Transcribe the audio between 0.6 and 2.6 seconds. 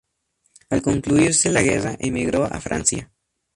Al concluirse la guerra emigró a